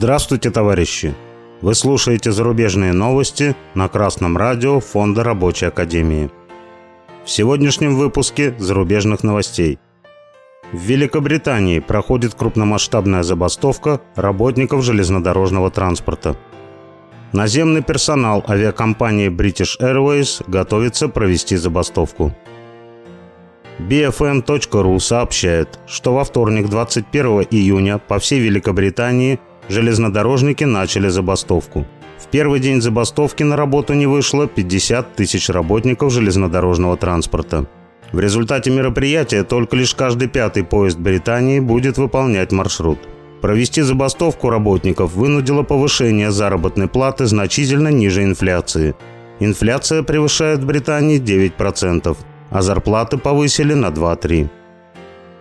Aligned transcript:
Здравствуйте, 0.00 0.52
товарищи! 0.52 1.12
Вы 1.60 1.74
слушаете 1.74 2.30
зарубежные 2.30 2.92
новости 2.92 3.56
на 3.74 3.88
Красном 3.88 4.36
радио 4.36 4.78
Фонда 4.78 5.24
Рабочей 5.24 5.66
Академии. 5.66 6.30
В 7.24 7.30
сегодняшнем 7.30 7.96
выпуске 7.96 8.54
зарубежных 8.60 9.24
новостей. 9.24 9.80
В 10.72 10.78
Великобритании 10.78 11.80
проходит 11.80 12.34
крупномасштабная 12.34 13.24
забастовка 13.24 14.00
работников 14.14 14.84
железнодорожного 14.84 15.68
транспорта. 15.68 16.36
Наземный 17.32 17.82
персонал 17.82 18.44
авиакомпании 18.48 19.30
British 19.30 19.80
Airways 19.80 20.44
готовится 20.48 21.08
провести 21.08 21.56
забастовку. 21.56 22.32
BFM.ru 23.80 25.00
сообщает, 25.00 25.80
что 25.88 26.14
во 26.14 26.22
вторник 26.22 26.68
21 26.68 27.48
июня 27.50 27.98
по 27.98 28.20
всей 28.20 28.38
Великобритании 28.38 29.40
железнодорожники 29.68 30.64
начали 30.64 31.08
забастовку. 31.08 31.86
В 32.18 32.26
первый 32.26 32.60
день 32.60 32.80
забастовки 32.82 33.42
на 33.44 33.56
работу 33.56 33.94
не 33.94 34.06
вышло 34.06 34.46
50 34.46 35.14
тысяч 35.14 35.48
работников 35.48 36.12
железнодорожного 36.12 36.96
транспорта. 36.96 37.66
В 38.12 38.20
результате 38.20 38.70
мероприятия 38.70 39.44
только 39.44 39.76
лишь 39.76 39.94
каждый 39.94 40.28
пятый 40.28 40.64
поезд 40.64 40.98
Британии 40.98 41.60
будет 41.60 41.98
выполнять 41.98 42.52
маршрут. 42.52 42.98
Провести 43.40 43.82
забастовку 43.82 44.50
работников 44.50 45.14
вынудило 45.14 45.62
повышение 45.62 46.32
заработной 46.32 46.88
платы 46.88 47.26
значительно 47.26 47.88
ниже 47.88 48.24
инфляции. 48.24 48.94
Инфляция 49.40 50.02
превышает 50.02 50.60
в 50.60 50.66
Британии 50.66 51.20
9%, 51.20 52.16
а 52.50 52.62
зарплаты 52.62 53.18
повысили 53.18 53.74
на 53.74 53.86
2-3%. 53.86 54.48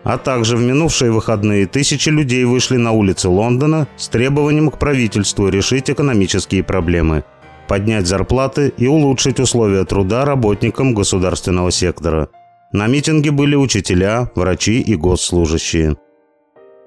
А 0.07 0.17
также 0.17 0.55
в 0.55 0.61
минувшие 0.61 1.11
выходные 1.11 1.67
тысячи 1.67 2.07
людей 2.07 2.45
вышли 2.45 2.77
на 2.77 2.93
улицы 2.93 3.27
Лондона 3.27 3.89
с 3.97 4.07
требованием 4.07 4.71
к 4.71 4.79
правительству 4.79 5.49
решить 5.49 5.89
экономические 5.89 6.63
проблемы, 6.63 7.25
поднять 7.67 8.07
зарплаты 8.07 8.73
и 8.77 8.87
улучшить 8.87 9.41
условия 9.41 9.83
труда 9.83 10.23
работникам 10.23 10.93
государственного 10.93 11.71
сектора. 11.71 12.29
На 12.71 12.87
митинге 12.87 13.31
были 13.31 13.55
учителя, 13.55 14.31
врачи 14.33 14.79
и 14.79 14.95
госслужащие. 14.95 15.97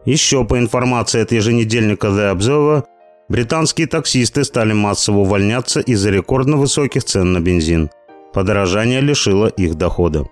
Еще 0.06 0.46
по 0.46 0.58
информации 0.58 1.20
от 1.20 1.30
еженедельника 1.30 2.06
The 2.06 2.34
Observer, 2.34 2.84
британские 3.28 3.86
таксисты 3.86 4.44
стали 4.44 4.72
массово 4.72 5.18
увольняться 5.18 5.80
из-за 5.80 6.08
рекордно 6.08 6.56
высоких 6.56 7.04
цен 7.04 7.34
на 7.34 7.40
бензин. 7.40 7.90
Подорожание 8.32 9.02
лишило 9.02 9.48
их 9.48 9.74
дохода. 9.74 10.24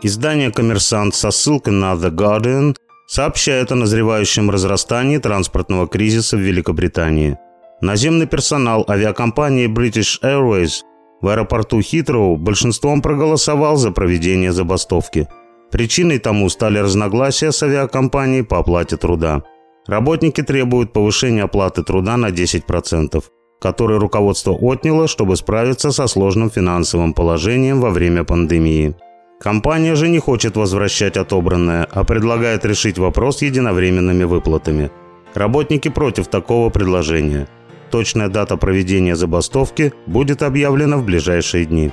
Издание 0.00 0.52
«Коммерсант» 0.52 1.16
со 1.16 1.32
ссылкой 1.32 1.72
на 1.72 1.94
The 1.94 2.10
Guardian 2.10 2.76
сообщает 3.08 3.72
о 3.72 3.74
назревающем 3.74 4.48
разрастании 4.48 5.18
транспортного 5.18 5.88
кризиса 5.88 6.36
в 6.36 6.40
Великобритании. 6.40 7.36
Наземный 7.80 8.28
персонал 8.28 8.84
авиакомпании 8.88 9.66
British 9.66 10.22
Airways 10.22 10.82
в 11.20 11.26
аэропорту 11.26 11.82
Хитроу 11.82 12.36
большинством 12.36 13.02
проголосовал 13.02 13.76
за 13.76 13.90
проведение 13.90 14.52
забастовки. 14.52 15.26
Причиной 15.72 16.20
тому 16.20 16.48
стали 16.48 16.78
разногласия 16.78 17.50
с 17.50 17.60
авиакомпанией 17.64 18.44
по 18.44 18.58
оплате 18.58 18.96
труда. 18.96 19.42
Работники 19.88 20.42
требуют 20.42 20.92
повышения 20.92 21.42
оплаты 21.42 21.82
труда 21.82 22.16
на 22.16 22.30
10%, 22.30 23.24
который 23.60 23.98
руководство 23.98 24.56
отняло, 24.60 25.08
чтобы 25.08 25.34
справиться 25.36 25.90
со 25.90 26.06
сложным 26.06 26.50
финансовым 26.50 27.14
положением 27.14 27.80
во 27.80 27.90
время 27.90 28.22
пандемии. 28.22 28.94
Компания 29.40 29.94
же 29.94 30.08
не 30.08 30.18
хочет 30.18 30.56
возвращать 30.56 31.16
отобранное, 31.16 31.84
а 31.84 32.02
предлагает 32.02 32.64
решить 32.64 32.98
вопрос 32.98 33.42
единовременными 33.42 34.24
выплатами. 34.24 34.90
Работники 35.34 35.88
против 35.88 36.26
такого 36.26 36.70
предложения. 36.70 37.46
Точная 37.90 38.28
дата 38.28 38.56
проведения 38.56 39.14
забастовки 39.14 39.92
будет 40.06 40.42
объявлена 40.42 40.96
в 40.96 41.04
ближайшие 41.04 41.66
дни. 41.66 41.92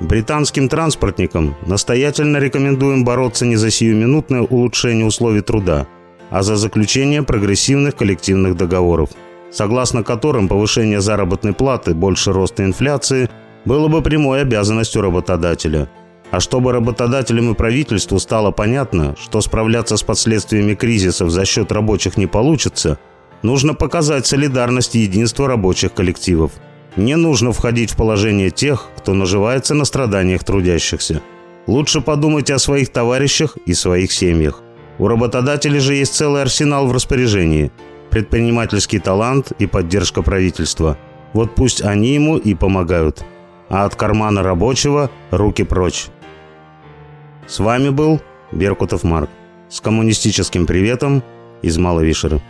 Британским 0.00 0.70
транспортникам 0.70 1.54
настоятельно 1.66 2.38
рекомендуем 2.38 3.04
бороться 3.04 3.44
не 3.44 3.56
за 3.56 3.70
сиюминутное 3.70 4.40
улучшение 4.40 5.04
условий 5.04 5.42
труда, 5.42 5.86
а 6.30 6.42
за 6.42 6.56
заключение 6.56 7.22
прогрессивных 7.22 7.94
коллективных 7.94 8.56
договоров, 8.56 9.10
согласно 9.52 10.02
которым 10.02 10.48
повышение 10.48 11.02
заработной 11.02 11.52
платы 11.52 11.92
больше 11.92 12.32
роста 12.32 12.64
инфляции– 12.64 13.28
было 13.64 13.88
бы 13.88 14.02
прямой 14.02 14.42
обязанностью 14.42 15.02
работодателя. 15.02 15.88
А 16.30 16.38
чтобы 16.38 16.72
работодателям 16.72 17.50
и 17.50 17.54
правительству 17.54 18.18
стало 18.18 18.52
понятно, 18.52 19.16
что 19.20 19.40
справляться 19.40 19.96
с 19.96 20.02
последствиями 20.02 20.74
кризисов 20.74 21.30
за 21.30 21.44
счет 21.44 21.72
рабочих 21.72 22.16
не 22.16 22.26
получится, 22.26 22.98
нужно 23.42 23.74
показать 23.74 24.26
солидарность 24.26 24.94
и 24.94 25.00
единство 25.00 25.48
рабочих 25.48 25.92
коллективов. 25.92 26.52
Не 26.96 27.16
нужно 27.16 27.52
входить 27.52 27.90
в 27.90 27.96
положение 27.96 28.50
тех, 28.50 28.88
кто 28.96 29.14
наживается 29.14 29.74
на 29.74 29.84
страданиях 29.84 30.44
трудящихся. 30.44 31.20
Лучше 31.66 32.00
подумайте 32.00 32.54
о 32.54 32.58
своих 32.58 32.90
товарищах 32.90 33.56
и 33.66 33.74
своих 33.74 34.12
семьях. 34.12 34.62
У 34.98 35.08
работодателей 35.08 35.80
же 35.80 35.94
есть 35.94 36.14
целый 36.14 36.42
арсенал 36.42 36.86
в 36.86 36.92
распоряжении. 36.92 37.72
Предпринимательский 38.10 38.98
талант 38.98 39.52
и 39.58 39.66
поддержка 39.66 40.22
правительства. 40.22 40.98
Вот 41.32 41.54
пусть 41.54 41.80
они 41.82 42.14
ему 42.14 42.36
и 42.36 42.54
помогают 42.54 43.24
а 43.70 43.84
от 43.84 43.94
кармана 43.94 44.42
рабочего 44.42 45.10
руки 45.30 45.62
прочь. 45.62 46.08
С 47.46 47.60
вами 47.60 47.88
был 47.88 48.20
Беркутов 48.52 49.04
Марк 49.04 49.30
с 49.68 49.80
коммунистическим 49.80 50.66
приветом 50.66 51.22
из 51.62 51.78
Маловишера. 51.78 52.40